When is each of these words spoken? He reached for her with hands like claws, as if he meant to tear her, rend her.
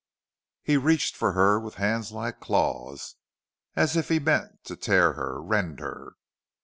He 0.63 0.77
reached 0.77 1.15
for 1.15 1.33
her 1.33 1.59
with 1.59 1.75
hands 1.75 2.11
like 2.11 2.39
claws, 2.39 3.17
as 3.75 3.95
if 3.95 4.09
he 4.09 4.17
meant 4.17 4.63
to 4.63 4.75
tear 4.75 5.13
her, 5.13 5.39
rend 5.39 5.79
her. 5.79 6.13